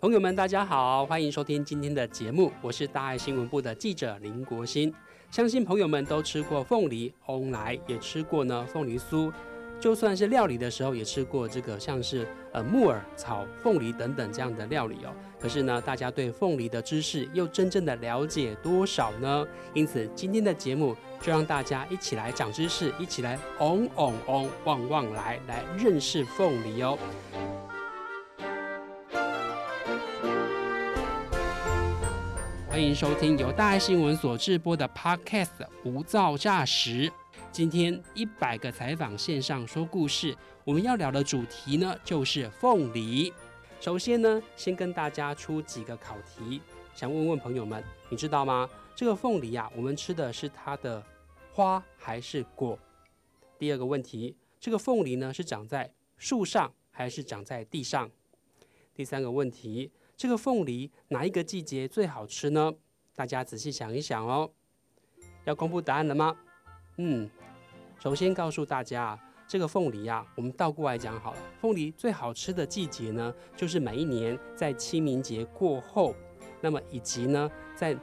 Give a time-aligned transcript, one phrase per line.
[0.00, 4.90] 朋友们，大家好，欢迎收听今天的节目，我是大爱新闻部的记者林国新。
[5.30, 9.30] 相信朋友们都吃过凤梨、翁来，也吃过呢凤梨酥。
[9.78, 15.12] 就算是料理的时候，也吃过这个像是呃木耳炒凤梨等等这样的料理哦。
[15.38, 19.46] 可是呢，大家对凤梨的知识又真正的了解多少呢？
[19.74, 26.98] 因此，今天的节目就让大家一起来长知识，一起来嗡嗡嗡旺旺来来认识凤梨哦。
[32.80, 35.50] 欢迎收听由大爱新闻所制播的 Podcast
[35.84, 37.08] 《无噪驾驶》。
[37.52, 40.34] 今天一百个采访线上说故事，
[40.64, 43.30] 我们要聊的主题呢就是凤梨。
[43.82, 46.62] 首先呢，先跟大家出几个考题，
[46.94, 48.66] 想问问朋友们，你知道吗？
[48.96, 51.04] 这个凤梨啊，我们吃的是它的
[51.52, 52.78] 花还是果？
[53.58, 58.10] 第二个问题，这个凤梨呢是长在树上还是长在地上？
[58.94, 59.92] 第三个问题。
[60.20, 62.70] 这个凤梨哪一个季节最好吃呢？
[63.16, 64.50] 大家仔细想一想哦。
[65.46, 66.36] 要公布答案了吗？
[66.98, 67.30] 嗯，
[67.98, 71.38] 首先告诉大家啊，这个凤梨啊，我们倒过来讲好了。
[71.58, 76.14] 凤梨最好吃的季节呢，就是每一年在清明节过后，
[76.60, 77.96] 那么以及呢，在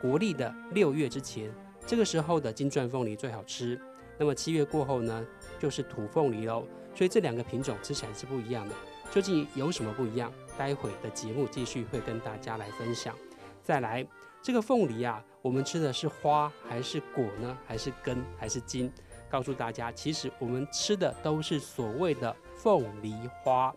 [0.00, 1.52] 国历的六月之前，
[1.86, 3.78] 这个时候的金钻凤梨最好吃。
[4.16, 5.22] 那么七月过后呢，
[5.58, 6.66] 就是土凤梨喽。
[6.94, 8.74] 所以这两个品种吃起来是不一样的。
[9.10, 10.32] 究竟有什么不一样？
[10.58, 13.14] 待会的节目继续会跟大家来分享。
[13.62, 14.04] 再来，
[14.42, 17.56] 这个凤梨啊，我们吃的是花还是果呢？
[17.64, 18.92] 还是根还是茎？
[19.30, 23.74] 告诉大家，其实我们吃的都是所谓的凤梨花。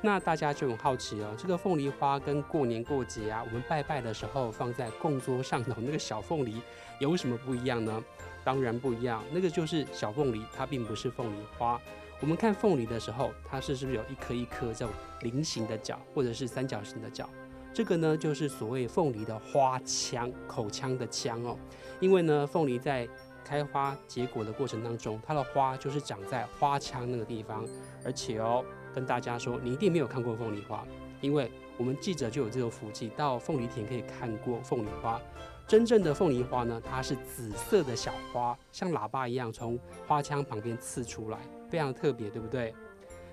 [0.00, 6.60] 那大家就很好奇哦，这个凤梨花跟过年过节啊，我们拜拜的时候放在供桌上头那个小凤梨
[6.98, 8.02] 有什么不一样呢？
[8.44, 11.80] 当然不一样，那个就是小凤梨，它并不是凤梨花。
[12.22, 14.90] 我们看凤梨的时候，它是是不是有一颗一颗这种
[15.22, 17.28] 菱形的角，或者是三角形的角？
[17.74, 21.58] 这个呢，就是所谓凤梨的花腔，口腔的腔哦。
[21.98, 23.08] 因为呢，凤梨在
[23.44, 27.66] 开花结果的过程当中，它的花就是长在花腔那个地方。
[28.04, 28.64] 而且哦，
[28.94, 30.86] 跟大家说，你一定没有看过凤梨花，
[31.20, 35.20] 因为我们记者就有这个福气，到凤梨田可以看过凤梨花。
[35.66, 39.76] 真正的凤梨花呢，它是紫色的小花，像喇叭一样从
[40.06, 41.38] 花腔旁边刺出来。
[41.72, 42.74] 非常特别，对不对？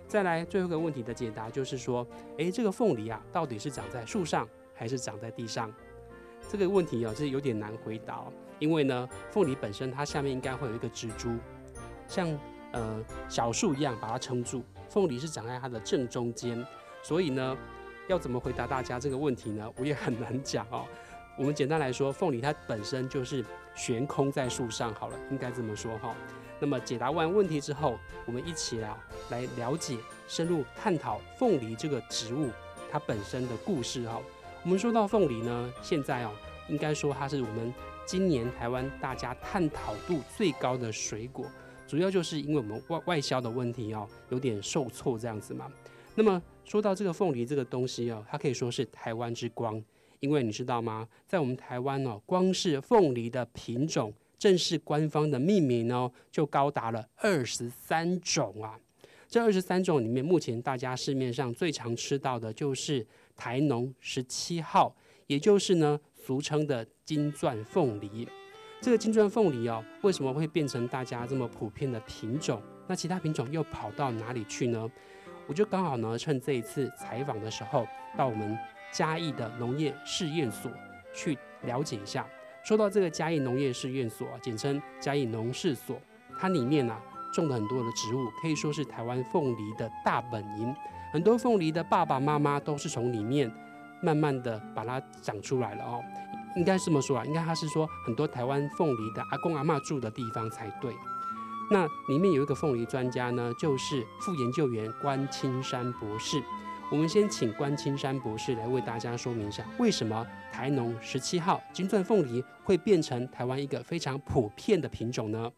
[0.08, 2.08] 再来最后一个问题的解答就是说，
[2.38, 5.70] 诶，这个凤梨啊，到底是长在树上还是长在地上？
[6.48, 8.24] 这个问题啊，是有点难回答，
[8.58, 11.38] 因为呢，凤梨本身它下面应该会有一个植株，
[12.08, 12.40] 像
[12.72, 14.64] 呃小树一样把它撑住。
[14.88, 16.66] 凤梨是长在它的正中间，
[17.04, 17.58] 所以呢，
[18.08, 19.70] 要怎么回答大家这个问题呢？
[19.76, 20.86] 我也很难讲哦。
[21.38, 23.44] 我们简单来说，凤梨它本身就是
[23.76, 26.16] 悬空在树上，好了，应该这么说哈。
[26.60, 28.98] 那么解答完问题之后，我们一起啊
[29.30, 29.98] 来了解、
[30.28, 32.50] 深入探讨凤梨这个植物
[32.92, 34.22] 它本身的故事哈。
[34.64, 36.32] 我们说到凤梨呢，现在哦，
[36.68, 37.74] 应该说它是我们
[38.06, 41.46] 今年台湾大家探讨度最高的水果，
[41.88, 45.72] 主要就是因为我们外外销的问题哦，有点受挫这样子嘛。
[46.16, 49.82] 那么说到这个凤梨这个东西哦，它可以说是台湾之光，
[50.20, 51.08] 因为你知道吗？
[51.26, 54.14] 在我们台湾哦，光是凤梨的品种。
[54.40, 58.80] 正式官方的命名呢，就高达了二十三种啊！
[59.28, 63.06] 这二十三种里面，目前大家市面上最常吃到的就是
[63.36, 64.96] 台农十七号，
[65.28, 68.28] 也就是呢俗称的金钻凤梨。
[68.82, 72.60] 这个金钻凤梨哦，为什么会变成大家这么普遍的品种？
[72.88, 74.90] 那其他品种又跑到哪里去呢？
[75.48, 77.86] 我就刚好呢，趁这一次采访的时候，
[78.18, 78.58] 到我们
[78.92, 80.72] 嘉义的农业试验所
[81.14, 82.26] 去了解一下。
[82.70, 86.00] 说到这个嘉义农业试验所，简称嘉义农试所，
[86.40, 87.02] 它里面啊
[87.34, 90.72] 种了很多的植物，可以说是台湾凤梨的大本营。
[91.12, 93.52] 很多凤梨的爸爸妈妈都是从里面
[94.04, 96.00] 慢慢的把它长出来了哦。
[96.58, 100.94] 应该这么说啊，应该他是说很多台湾凤梨的阿公阿妈住的地方才对。
[101.72, 106.40] 那里面有一个凤梨专家呢，就是副研究员关青山博士。
[106.92, 115.52] 我们先请关青山博士来为大家说明一下，为什么台农十七号金钻凤梨会变成台湾一个非常普遍的品种呢？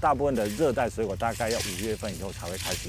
[0.00, 2.88] 大部分的热带水果大概要五月份以后才会开始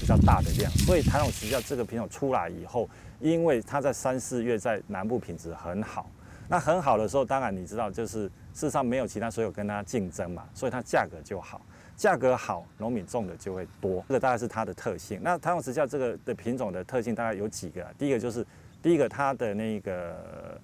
[0.00, 2.90] 比较大的量，所以台农十七号这个品种出来以后，
[3.20, 6.10] 因为它在三四月在南部品质很好，
[6.48, 8.32] 那很好的时候，当然你知道就是事
[8.66, 11.64] 实上没有其他水果跟它竞争嘛，所以它价格就好。
[11.96, 15.18] 价格好，农民种的就会多，这个大概是它的特性。
[15.22, 17.84] 那台湾石教这个的品种的特性大概有几个？
[17.98, 18.46] 第一个就是，
[18.82, 20.60] 第一个它的那个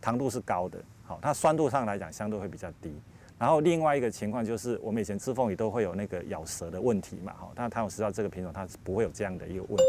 [0.00, 2.92] 糖度是高的，好，它酸度上来讲相对会比较低。
[3.38, 9.84] 然后另外一个情况就是，我们以前吃凤梨都会有那个咬舌的问题嘛，好，但台湾石教这个品种它是不会有这样的一个问题。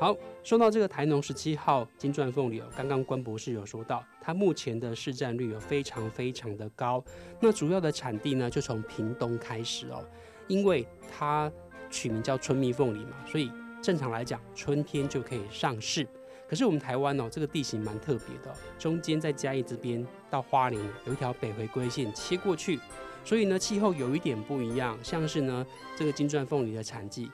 [0.00, 0.14] 好，
[0.44, 7.02] 说到这个台农十七号金钻凤梨哦，刚刚关博士有说到，它目前的市占率有非常非常的高。
[7.40, 10.04] 那主要的产地呢，就从屏东开始哦，
[10.48, 10.84] 因为
[11.16, 11.50] 它
[11.88, 16.06] 取名叫春蜜凤梨嘛，所以正常来讲，春天就可以上市。
[16.48, 22.80] 可是我们台湾哦，这个地形蛮特别的，中间在嘉义这边到花莲有一条北回归线切过去，
[23.24, 24.98] 所以呢气候有一点不一样。
[25.02, 25.64] 像是呢
[25.94, 27.30] 这个金钻凤梨的产季，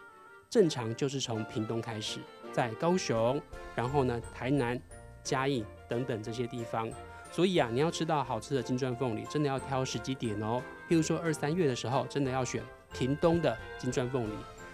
[0.50, 2.18] 正常就是从屏东开始。
[2.52, 3.42] 在高雄，
[3.74, 4.80] 然后呢，台南、
[5.24, 6.88] 嘉义等等这些地方，
[7.32, 10.62] 所以啊，你要吃到好吃的金钻凤梨，真的要挑时机点哦。
[10.88, 12.62] 譬如说二三月的时候，真的要选
[12.94, 14.32] 屏东的金钻凤梨。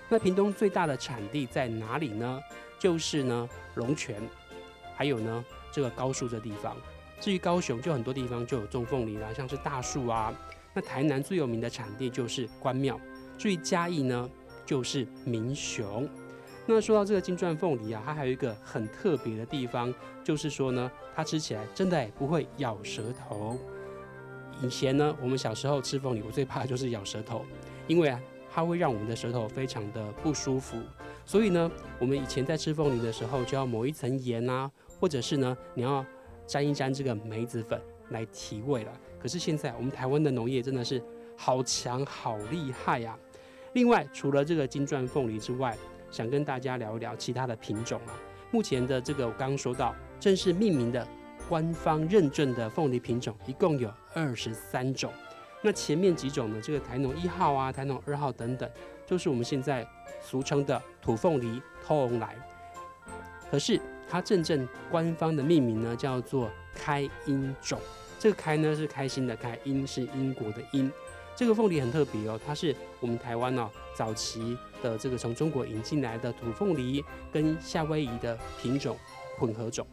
[0.09, 2.41] 那屏东最大的产地在哪里呢？
[2.79, 4.21] 就是呢龙泉，
[4.95, 6.77] 还有呢这个高树这地方。
[7.21, 10.33] 至于高雄，就很多地方就有种凤梨啦，像是大树啊。
[10.73, 12.99] 那台南最有名的产地就是关庙。
[13.37, 14.31] 至于嘉义呢，
[14.65, 16.09] 就是民雄。
[16.67, 19.93] 那说到这个金钻凤梨啊，它还有一个很特别的地方，
[20.25, 23.59] 就是说呢，它吃起来真的不会咬舌头。
[24.63, 27.45] 以前呢，我们小时候吃凤梨，我最怕的就是咬舌头，
[27.91, 30.81] 因为啊，它会让我们的舌头非常的不舒服。
[31.27, 34.71] 所以呢，我们以前在吃凤梨的时候，就要抹一层盐啊，
[35.01, 36.07] 或者是呢，你要
[36.47, 38.93] 沾一沾这个梅子粉来提味了。
[39.19, 41.03] 可是现在我们台湾的农业真的是
[41.37, 43.19] 好强好厉害呀！
[43.73, 45.77] 另外，除了这个金钻凤梨之外，
[46.13, 48.15] 想跟大家聊一聊其他的品种啊。
[48.53, 51.05] 目前的这个我刚刚说到正式命名的
[51.49, 55.13] 官方认证的凤梨品种一共有二十三种。
[55.63, 56.61] 那前面几种呢？
[56.63, 58.69] 这个台农一号啊、台农二号等等，
[59.07, 59.87] 就是我们现在
[60.23, 62.35] 俗称的土凤梨、偷龙来。
[63.51, 63.79] 可是
[64.09, 67.79] 它真正官方的命名呢，叫做开音种。
[68.19, 70.91] 这个开呢是开心的开，英是英国的英。
[71.37, 78.97] 这个凤梨很特别哦，它是我们台湾哦早期的这个从中国引进来的土凤梨跟夏威夷的品种
[79.39, 79.87] 混合种，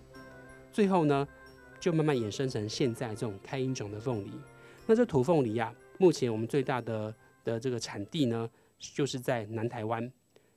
[0.72, 1.28] 最后呢
[1.80, 4.32] 就慢慢衍生成现在这种开音种的凤梨。
[4.90, 7.14] 那这土凤梨呀，目前我们最大的
[7.44, 8.50] 的这个产地呢，
[8.80, 10.10] 就是在南台湾，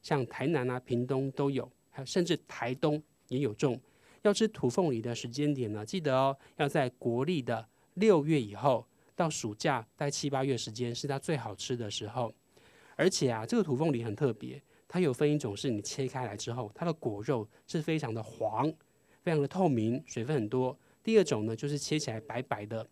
[0.03, 3.79] 像台南啊、屏东都有，还有甚至台东也有种。
[4.23, 8.87] 要吃土凤梨的时间点呢，记得哦，要在国历的六月以后。
[9.17, 12.33] 到暑假大概七八月时间是它最好吃的时候，
[12.97, 18.73] 而且啊，这个土凤梨很特别，它有分一种是你切开来之后，它的果肉是非常的黄，
[19.23, 20.75] 非常的透明，水分很多。
[21.03, 22.89] 第二种呢，就是切起来白白的。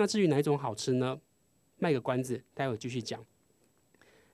[0.00, 1.20] 那至于哪一种好吃呢？
[1.76, 3.24] 卖个关子，待会继续讲。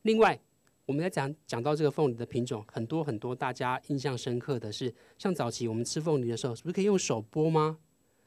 [0.02, 0.38] 另外，
[0.84, 7.78] 我们在讲讲到这个凤梨的品种，很多很多大家印象深刻的是，像早期我们吃凤梨的时候，是不是可以用手剥吗？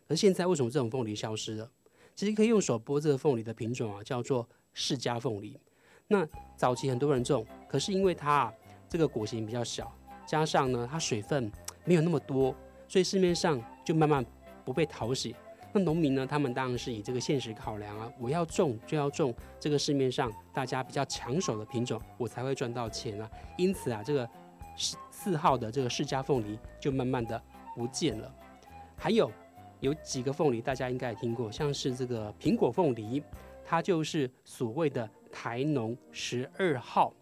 [0.08, 1.72] 而现在为什么这种凤梨消失了？
[2.16, 5.60] 其实可以用手剥这个凤梨的品种啊，叫做释迦凤梨。
[6.08, 8.54] 那早期很多人种，可是因为它啊
[8.90, 9.96] 这个果形比较小，
[10.26, 11.52] 加上呢它水分
[11.86, 12.56] 没有那么多，
[12.88, 14.26] 所以市面上就慢慢
[14.66, 15.36] 不被讨喜。
[15.78, 23.30] 那农民呢，他们当然是以这个现实考量啊，我要种就要种这个市面上大家比较抢手的品种，我才会赚到钱啊。
[23.58, 24.28] 因此啊，这个
[24.76, 27.42] 四四号的这个释迦凤梨就慢慢的
[27.76, 28.34] 不见了。
[28.96, 29.32] 还有。
[29.80, 33.22] 有几个凤梨，大家应该也听过，像是这个苹果凤梨，
[33.64, 37.14] 它就是所谓的台农十二号。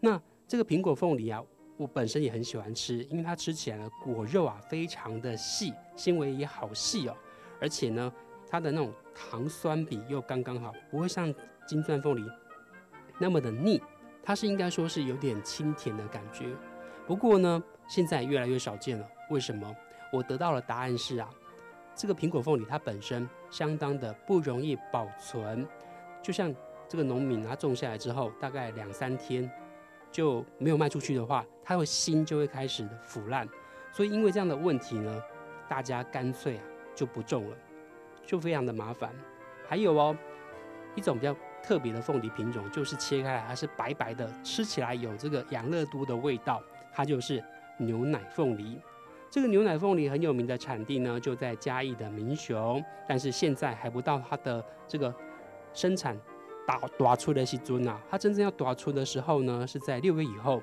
[0.00, 1.40] 那这个苹果凤梨啊，
[1.76, 7.16] 我本身也很喜欢吃，因为它吃起来的果肉啊非常的细，纤维也好细哦，
[7.62, 8.12] 而且呢，
[8.50, 11.32] 它的那种糖酸比又刚刚好，不会像
[11.64, 12.28] 金钻凤梨
[13.18, 13.80] 那么的腻，
[14.20, 16.46] 它是应该说是有点清甜的感觉。
[17.06, 19.74] 不过呢，现在越来越少见了，为什么？
[20.12, 21.30] 我得到的答案是啊。
[21.94, 25.64] 这个苹果凤梨它本身相当的不容易保存，
[26.20, 26.52] 就像
[26.88, 29.48] 这个农民他种下来之后，大概两三天
[30.10, 33.48] 就没有卖出去的话，它会心就会开始腐烂。
[33.92, 35.22] 所以因为这样的问题呢，
[35.68, 37.56] 大家干脆啊就不种了，
[38.26, 39.10] 就非常的麻烦。
[39.68, 40.16] 还有哦，
[40.94, 47.42] 一种比较特别的凤梨品种，就是切开来它是白白的，吃起来有这个养乐多的味道，它就是
[47.78, 48.78] 牛奶凤梨。
[49.30, 55.14] 这个牛奶凤梨很有名的产地呢，就在嘉义的民雄，但是现在还不到它的这个
[55.72, 56.14] 生产
[56.66, 60.62] 打打出的时尊啊，它真正要打出的时候呢，是在六月以后。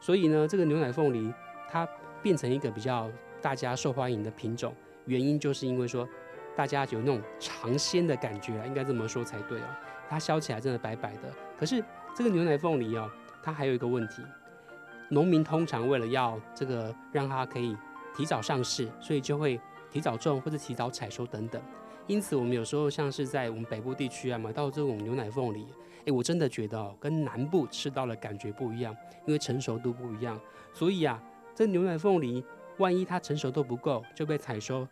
[0.00, 1.30] 所以呢，这个牛奶凤梨
[1.68, 1.86] 它
[2.22, 3.10] 变成一个比较
[3.42, 4.74] 大家受欢迎的品种，
[5.10, 6.08] 原因就是因为说
[6.56, 9.64] 大家有那种尝鲜的感觉啊，应该这么说才对哦。
[10.08, 11.82] 它削起来真的白白的，可是
[12.14, 13.10] 这个牛奶凤梨哦，
[13.42, 14.22] 它还有一个问题，
[15.08, 17.76] 农民通常为了要这个让它可以
[18.16, 21.60] 提早上市，所以就会提早种或者提早采收等等。
[22.06, 25.66] 因此，我们有时候像是在我们北部地区啊，买到这种牛奶凤梨，
[26.06, 28.94] 哎，我真的觉得哦，跟南部吃到的感觉不一样，
[29.26, 30.38] 因为成熟度不一样。
[30.72, 31.22] 所以啊，
[31.54, 32.44] 这牛奶凤梨
[32.78, 34.86] 万一它成熟度不够，就被采收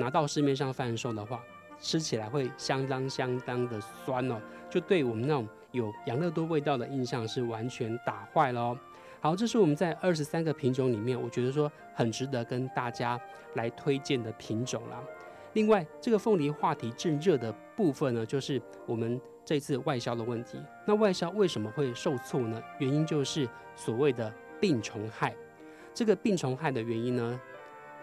[0.00, 1.40] 拿到市面上贩售的话，
[1.78, 4.40] 吃起来会相当相当的酸哦，
[4.70, 8.78] 就对我们那种有养乐多味道的印象是完全打坏了哦。
[9.20, 13.20] 好，这是我们在二十三个品种里面，我觉得说很值得跟大家
[13.54, 14.98] 来推荐的品种啦。
[15.52, 20.58] 另外，这个凤梨话题正热的部分呢，就是我们这次外销的问题。
[20.86, 22.62] 那外销为什么会受挫呢？
[22.78, 25.34] 原因就是所谓的病虫害。
[25.92, 27.40] 这个病虫害的原因呢，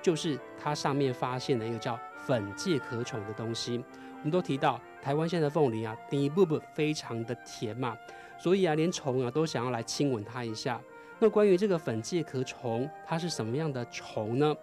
[0.01, 3.83] 就是它上面发现了一个叫粉介壳虫的东西。
[4.19, 7.95] 我们都提到，台湾现在的凤梨啊，第一步步非常的甜嘛，
[8.37, 10.81] 所以啊，连虫啊都想要来亲吻它一下。
[11.19, 14.55] 那关于这个粉介壳虫，它是什么样的虫呢？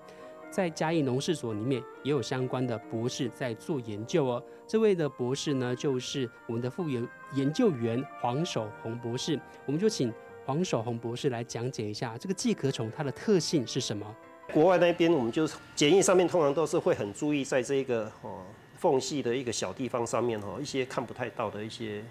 [0.51, 4.43] 在嘉义农事所里面也有相关的博士在做研究哦。
[4.69, 9.41] 这位的博士呢，就是我们的副研研究员黄守宏博士。
[9.67, 10.13] 我们就请
[10.45, 14.07] 黄守宏博士来讲解一下这个介壳虫它的特性是什么。
[14.53, 18.45] 国外那边我们就是检验上面通常都是会很注意在这个哦
[18.79, 22.03] 缝隙的一个小地方上面哦一些看不太到的一些。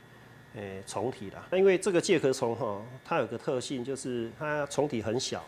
[0.56, 5.44] 诶，虫体啦，那因为这个介壳虫哈，它有个特性，就是它虫体很小，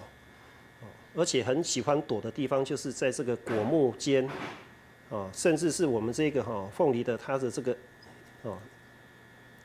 [1.14, 4.28] 而且很喜欢躲的地方就是在这个果木间，
[5.12, 7.78] 啊，甚至是我们这个哈凤梨的它的这个
[8.42, 8.58] 哦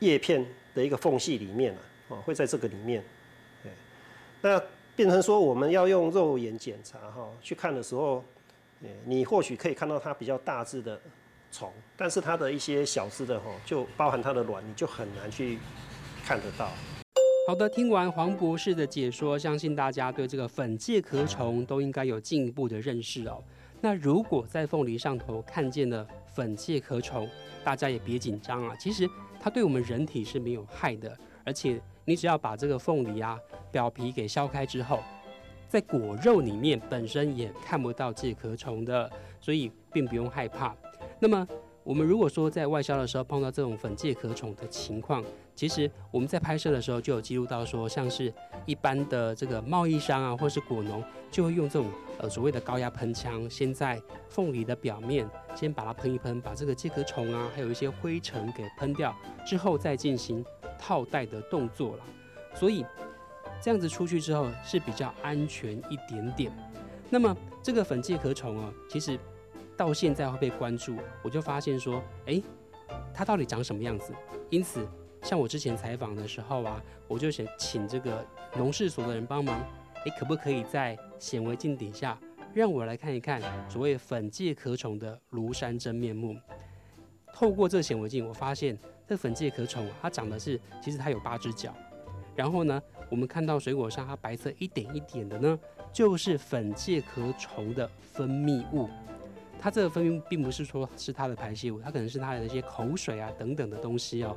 [0.01, 3.03] 叶片的一个缝隙里面啊，哦会在这个里面，
[4.43, 4.63] 那
[4.97, 8.25] 变成说我们要用肉眼检查哈去看的时候，
[9.05, 11.01] 你或许可以看到它比较大致的。
[11.53, 15.59] 虫，但是它的一些小只的哈，就包含它的卵，你就很难去
[16.25, 16.71] 看得到。
[17.49, 23.43] 好的，听完黄博士的解说，相信大家对这个粉介壳虫都应该有进一步的认识哦。
[23.81, 27.29] 那如果在凤梨上头看见了粉介壳虫，
[27.65, 31.81] 大家也别紧张啊，其实它对我们人体是没有害的，而且
[32.11, 33.39] 你只要把这个凤梨啊
[33.71, 34.99] 表皮给削开之后，
[35.69, 39.09] 在果肉里面本身也看不到介壳虫的，
[39.41, 40.75] 所以并不用害怕。
[41.21, 41.47] 那么，
[41.85, 45.23] 我们如果说在外销的时候碰到这种粉介壳虫的情况，
[45.55, 48.35] 其实我们在拍摄的时候就有记录到，说像是
[48.67, 51.89] 一般的这个贸易商啊，或是果农，就会用这种
[52.19, 55.25] 呃所谓的高压喷枪，先在凤梨的表面
[55.55, 59.15] 先把它喷一喷，把这个介壳虫啊，还有一些灰尘给喷掉，
[59.47, 60.45] 之后再进行
[60.81, 62.05] 套袋的动作了。
[62.55, 62.85] 所以
[63.61, 66.51] 这样子出去之后是比较安全一点点。
[67.11, 69.19] 那么这个粉介壳虫啊，其实。
[69.77, 72.43] 到现在会被关注，我就发现说，哎，
[73.15, 74.13] 它到底长什么样子？
[74.51, 74.87] 因此，
[75.23, 78.23] 像我之前采访的时候啊，我就想请这个
[78.55, 79.59] 农事所的人帮忙，
[80.05, 82.21] 哎，可不可以在显微镜底下
[82.53, 86.37] 让我来看一看所谓粉介壳虫的庐山真面目？
[87.33, 88.79] 透过这显微镜，我发现
[89.11, 91.75] 这粉介壳虫它长的是，其实它有八只脚，
[92.37, 95.59] 然后呢，我们看到水果上它白色一点一点的呢，
[95.93, 98.89] 就是粉介壳虫的分泌物。
[99.59, 104.37] 它这个分泌物并不是说是它的排泄物，它可能是它的一些口水啊等等的东西哦，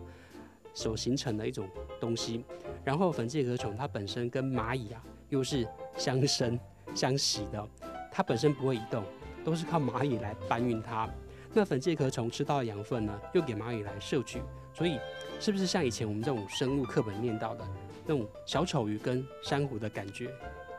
[0.73, 2.43] 所形成的一种东西。
[2.83, 6.59] 然后粉介壳虫它本身跟蚂蚁啊又是相生
[6.95, 7.63] 相袭的，
[8.11, 9.03] 它本身不会移动，
[9.45, 11.07] 都是靠蚂蚁来搬运它。
[11.53, 14.41] 那粉介壳虫吃到的养分呢，又给蚂蚁来摄取，
[14.73, 14.99] 所以
[15.39, 17.65] 是不是像以前我们这种生物课本念到的
[18.05, 20.29] 那种小丑鱼跟珊瑚的感觉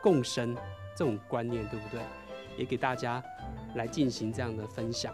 [0.01, 0.55] 共生
[0.95, 1.99] 这种观念，对不对？
[2.57, 3.23] 也给大家。
[3.75, 5.13] 来进行这样的分享。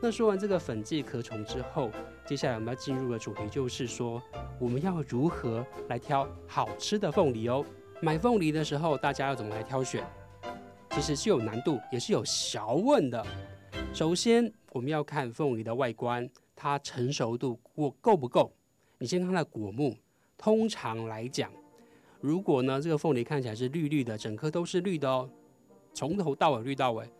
[0.00, 1.90] 那说完这个粉介壳虫之后，
[2.24, 4.22] 接下来我们要进入的主题就是说，
[4.58, 7.62] 我们要如何来挑好吃的凤梨哦？
[8.00, 10.02] 买凤梨的时候，大家要怎么来挑选？
[10.92, 13.22] 其实是有难度，也是有学问的。
[13.92, 18.52] 首先，我们要看凤梨的外观，它成熟度过够不够？
[18.98, 19.92] 你先看它的果木。
[20.36, 21.50] 通常来讲，
[22.20, 25.28] 如果呢这个凤梨看起来是绿绿的，整颗都是绿的哦，
[25.92, 27.10] 从头到尾绿到尾。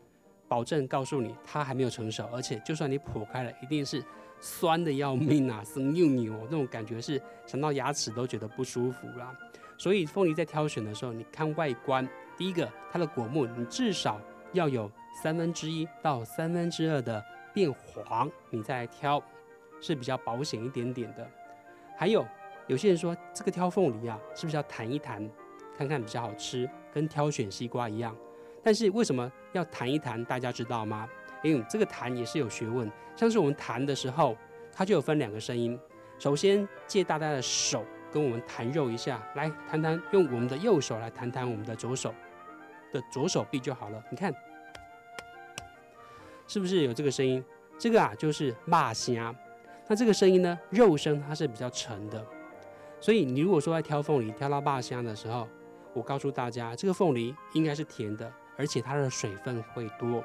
[0.46, 4.02] 保证告诉你，它还没有成熟，而且就算你剖开了，一定是
[4.38, 9.36] 酸的要命啊，生又扭，那种感觉是想到牙齿都觉得不舒服啦。
[9.76, 14.20] 所以凤梨在挑选的时候，你看外观，第一个它的果木，你至少
[14.52, 14.88] 要有
[15.20, 19.22] 三分之一到三分之二的变黄，你再来挑
[19.80, 21.28] 是比较保险一点点的。
[21.96, 22.26] 还有
[22.66, 25.28] 有些人说，这个挑凤梨啊，是不是要弹一弹，
[25.76, 28.14] 看看比较好吃，跟挑选西瓜一样？
[28.62, 30.24] 但是为什么要弹一弹？
[30.24, 31.08] 大家知道吗？
[31.42, 32.90] 因为这个弹也是有学问。
[33.16, 34.36] 像是我们弹的时候，
[34.72, 35.78] 它就有分两个声音。
[36.18, 42.12] 首先借大家的手跟我们弹肉一下，来弹弹，用我们的右手来弹弹我们的左手
[42.92, 44.02] 的左手臂就好了。
[44.10, 44.34] 你看，
[46.48, 47.44] 是不是有这个声音？
[47.78, 49.32] 这个啊就是骂虾。
[49.86, 52.26] 那这个声音呢，肉声它是比较沉的。
[53.00, 55.46] 所以你如果说在挑凤梨挑到霸虾的时候，
[55.94, 60.24] 我告诉大家，这个凤梨应该是甜的，而且它的水分会多。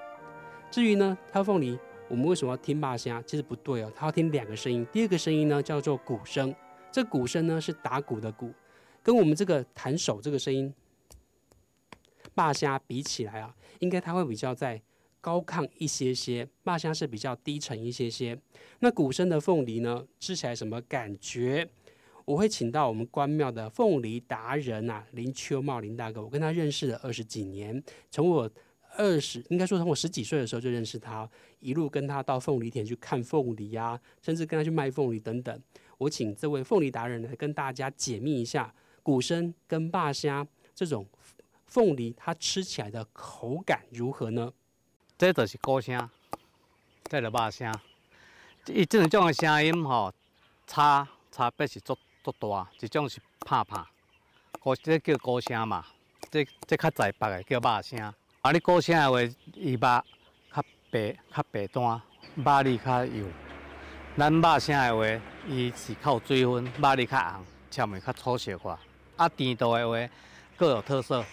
[0.72, 1.78] 至于呢，挑凤梨，
[2.10, 3.22] 我们为什么要听骂虾？
[3.22, 4.88] 其实不对哦，它要听两个声音。
[4.92, 6.54] 第二个声音呢，叫做鼓声。
[6.92, 8.52] 这鼓声呢是打鼓的鼓，
[9.02, 10.74] 跟我们这个弹手这个声音，
[12.34, 14.82] 霸虾比起来啊，应该它会比较在
[15.24, 18.38] 高亢一些些，骂虾是比较低沉一些些。
[18.80, 21.66] 那鼓声的凤梨呢，吃起来什么感觉？
[22.26, 28.52] 我会请到我们关庙的凤梨达人啊，林秋茂林大哥，我跟他认识了二十几年，从我
[28.98, 31.30] 二十应该说从我十几岁的时候就认识他，
[31.62, 35.58] 一路跟他到凤梨田去看凤梨啊，甚至跟他去卖凤梨等等。
[35.98, 41.08] 我请这位凤梨达人来跟大家解密一下鼓声跟霸虾这种
[41.66, 44.52] 凤梨，它吃起来的口感如何呢？
[45.18, 46.10] 这就是鼓声，
[47.06, 47.74] 这就肉声。
[48.68, 50.12] 伊这两种的声音吼，
[50.66, 52.68] 差差别是足足大。
[52.80, 53.86] 一种是拍拍，
[54.60, 55.86] 鼓这叫鼓声嘛，
[56.32, 58.14] 这这较在白的叫肉声。
[58.42, 59.22] 啊，你鼓声的话，
[59.54, 62.02] 伊肉较白较白单，
[62.36, 63.26] 肉里较幼。
[64.18, 68.80] 咱肉声的话，伊是靠水分，肉里较红，吃面较粗细化。
[69.18, 70.14] 啊，甜度的话
[70.58, 71.24] 各有特色，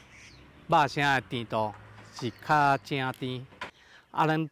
[0.68, 1.72] 肉声的甜度
[2.14, 3.46] 是较正甜。
[4.10, 4.50] 啊，咱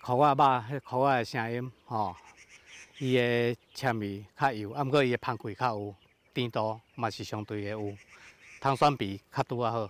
[0.00, 2.14] 烤仔肉，迄烤仔的声音吼，
[2.98, 5.94] 伊的吃味较油，啊，毋过伊的香气较有，
[6.34, 7.94] 甜度嘛是相对的有，
[8.60, 9.88] 糖酸比较拄啊好。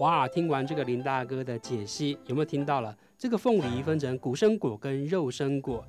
[0.00, 2.94] 哇，听完这个林大哥的解析，有没有听到了？
[3.18, 5.82] 这个凤梨分成古生果跟肉生果。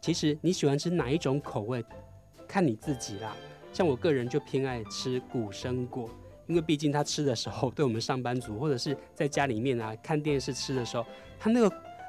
[0.00, 1.82] 其实你喜欢吃哪一种口味，
[2.46, 3.34] 看你自己啦。
[3.72, 6.10] 像我个人就偏爱吃古生果，
[6.46, 11.04] 因为毕竟他吃的时候，对我们上班族或者是在家里面啊看电视吃的时候，
[11.38, 11.68] 他那个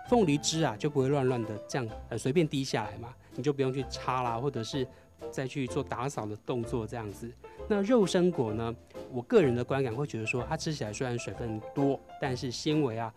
[0.09, 4.87] 凤梨汁啊就不会乱乱的这样呃随便滴下来嘛，你就不用去擦啦，或者是
[5.31, 7.31] 再去做打扫的动作这样子。
[7.67, 8.73] 那肉生果呢，
[9.11, 13.13] 我个人的观感会觉得说，它吃起来虽然水分多，但是纤维啊。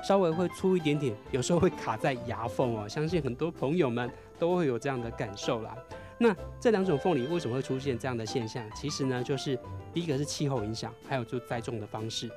[0.00, 2.88] 稍微会粗一点点，有时候会卡在牙缝哦。
[2.88, 4.08] 相信很多朋友们
[4.38, 5.76] 都会有这样的感受啦。
[6.18, 8.64] 那这两种凤梨为什么会出现这样的现象？
[8.76, 9.58] 其实呢，就是
[9.92, 12.30] 第一个是气候影响，还有就栽种的方式，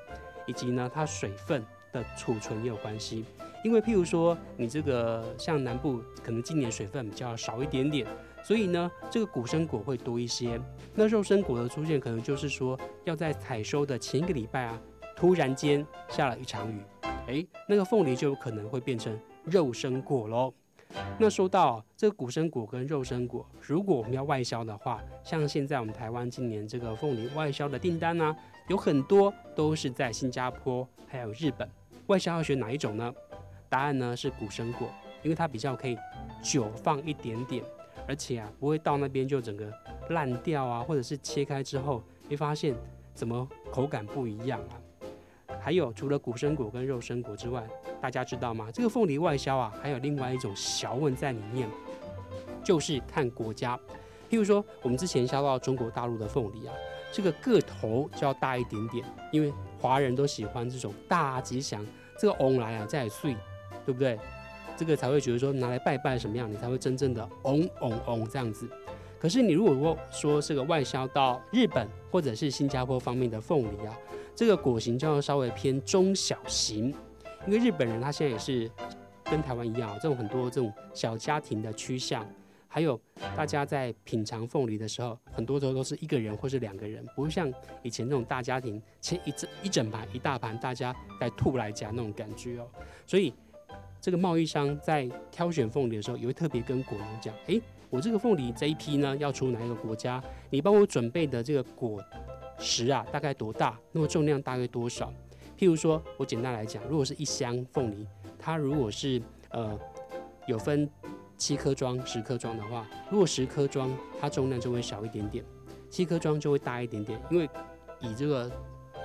[0.47, 3.25] 以及呢它水分的储存也有关系。
[3.63, 8.07] 因为譬如说你这个像南部可能今年水分比较少一点点，
[8.43, 10.59] 所以呢这个古生果会多一些。
[10.95, 14.81] 那肉生果的出现可能就是说要在采收的前一个礼拜啊，
[15.15, 16.81] 突然间下了一场雨。
[17.27, 20.53] 哎，那个凤梨就有可能会变成肉生果喽。
[21.17, 28.35] 那说到这个古生果跟肉生果，如果我们要外销的话，像现在我们台湾今年这个凤梨外销的订单呢，
[28.67, 31.69] 有很多都是在新加坡还有日本。
[32.07, 33.13] 外销要选哪一种呢？
[33.71, 34.89] 答案呢是古生果，
[35.23, 35.97] 因为它比较可以
[36.43, 37.63] 久放一点点，
[38.05, 39.71] 而且啊不会到那边就整个
[40.09, 42.75] 烂掉啊，或者是切开之后会发现
[43.13, 44.75] 怎么口感不一样啊。
[45.61, 47.65] 还有，除了古生果跟肉生果之外，
[48.01, 48.69] 大家知道吗？
[48.73, 51.69] 这个凤梨外销啊，还有另外一种小问在里面，
[52.63, 53.79] 就是看国家。
[54.29, 56.73] 譬如说，我们之前销到中国大陆的凤梨啊，
[57.11, 61.85] 这个个头就要大一点点，因为华人都喜欢这种大吉祥，
[62.17, 63.35] 这个翁来啊在碎，
[63.85, 64.19] 对不对？
[64.77, 68.67] 这个才会觉得说拿来拜拜什么样，你才会真正的嗡嗡嗡这样子。
[69.19, 73.95] 可是你如果说这个外销到日本或者是新加坡方面的凤梨啊，
[74.35, 76.91] 这个果形就要稍微偏中小型，
[77.45, 78.71] 因为日本人他现在也是
[79.25, 82.25] 跟台湾一样，这种很多这种小家庭的趋向，
[82.67, 82.99] 还有
[83.37, 92.67] 大家在品尝凤梨的时候，很多时候都是一个人或是两个人，不会像以前那种大家庭切一整一整盘一大盘，大家来吐来夹那种感觉哦。
[93.05, 93.31] 所以
[94.01, 100.21] 这个贸易商在挑选凤梨的时候，也会特别跟果农讲：，诶，我这个凤梨这一批呢，要出哪一个国家？
[100.49, 102.03] 你帮我准备的这个果。
[102.63, 103.79] 实啊，大概多大？
[103.91, 105.11] 那么重量大概多少？
[105.57, 109.75] 譬如说，我简单来讲，如果是一箱凤梨，它如果是呃
[110.45, 110.87] 有分
[111.37, 115.43] 七颗装、十颗装的话，如果十颗装，它重量就会小一点点；
[115.89, 117.49] 七颗装就会大一点点，因为
[117.99, 118.51] 以这个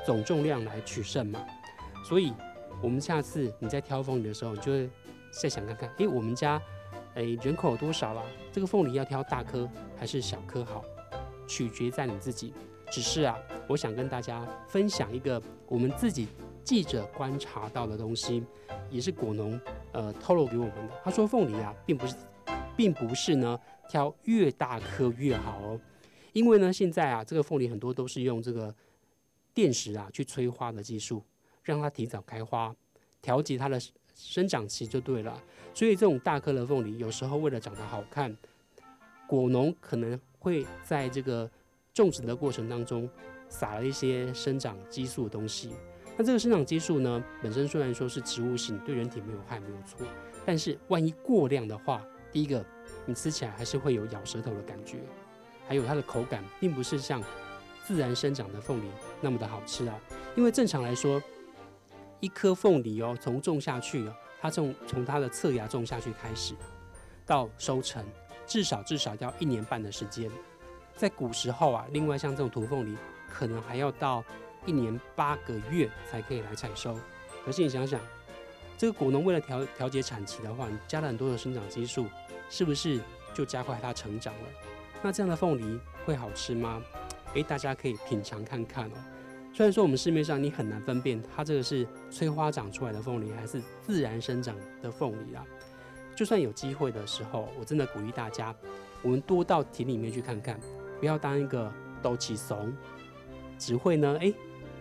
[0.04, 1.42] 总重量来取胜嘛。
[2.04, 2.34] 所以，
[2.82, 4.90] 我们下次你在挑凤梨的时候，你就会
[5.30, 6.60] 再想看看，诶，我们家
[7.14, 8.22] 诶人口有多少啦？
[8.52, 10.84] 这个凤梨要挑大颗还是小颗好？
[11.48, 12.52] 取决在你自己。
[12.90, 13.36] 只是啊，
[13.68, 16.28] 我想跟大家分享一个我们自己
[16.62, 18.44] 记者观察到的东西，
[18.90, 19.60] 也是果农
[19.92, 21.00] 呃透露给我们的。
[21.02, 22.14] 他说凤梨啊，并不是，
[22.76, 23.58] 并不是呢
[23.88, 25.80] 挑越大颗越好哦，
[26.32, 28.72] 因为呢现在啊这个凤梨很多都是用这个
[29.52, 31.24] 电石啊去催花的技术，
[31.66, 32.74] 让它提早开花，
[33.20, 33.78] 调节它的
[34.14, 35.38] 生长期就对了。
[35.74, 38.34] 所以这种大颗的凤梨有时候为了长得好看，
[39.26, 41.50] 果农可能会在这个。
[41.96, 43.08] 种植的过程当中，
[43.48, 45.70] 撒了一些生长激素的东西。
[46.14, 50.06] 那这个生长激素呢，本身虽然说是植物性，对人体没有害，没有错。
[50.44, 52.62] 但是万一过量的话，第一个，
[53.06, 54.98] 你吃起来还是会有咬舌头的感觉，
[55.66, 57.22] 还有它的口感并不是像
[57.86, 58.90] 自然生长的凤梨
[59.22, 59.98] 那么的好吃啊。
[60.36, 61.18] 因为正常来说，
[62.20, 66.54] 一颗凤梨哦，从种下去哦，它从从它的侧芽种下去开始，
[67.24, 68.04] 到收成，
[68.46, 70.30] 至少至少要一年半的时间。
[70.94, 72.96] 在古时候啊，另外像这种土凤梨，
[73.28, 74.24] 可能还要到
[74.64, 76.98] 一年八个月才可以来采收。
[77.44, 78.00] 可是你想想，
[78.78, 82.06] 这个果农为了调调节产期的话，你加了很多的生长激素，
[82.48, 83.00] 是不是
[83.34, 84.48] 就加快它成长了？
[85.02, 86.82] 那这样的凤梨会好吃吗？
[87.34, 88.94] 诶，大家可以品尝看看哦。
[89.56, 95.42] 虽然说我们市面上你很难分辨它这个是催花长出来的凤梨，还是自然生长的凤梨啦。
[96.14, 98.54] 就算有机会的时候，我真的鼓励大家，
[99.00, 100.60] 我们多到田里面去看看。
[101.00, 102.70] 不要当一个斗气怂，
[103.58, 104.30] 只会呢哎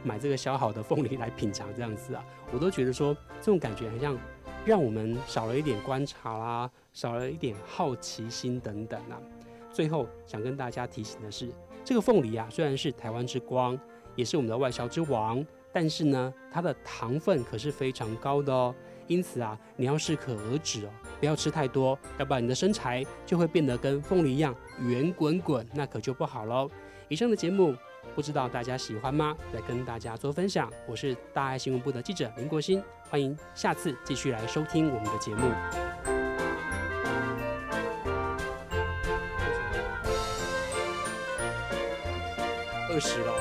[0.03, 4.17] 买这个削好的凤梨来品尝这样子啊，我都觉得说这种感觉好像
[4.65, 9.15] 让我们少了一点观察啦，少了一点好奇心等等啊。
[9.71, 11.49] 最后想跟大家提醒的是，
[11.85, 13.79] 这个凤梨啊虽然是台湾之光，
[14.15, 18.73] 也是我们的外销之王，但是呢它的糖分可是非常高的哦。
[19.07, 26.67] 因此啊，你要适可而止哦，不要吃太多，要不然你的身材就会变得跟凤梨一样圆滚滚，那可就不好喽。
[27.07, 27.75] 以上的节目
[28.15, 29.35] 不知道大家喜欢吗？
[29.53, 30.71] 来跟大家做分享。
[30.87, 35.51] 我是大爱新闻部的记者林国兴，欢迎下次继续来收听我们的节目。
[42.89, 43.34] 二十了，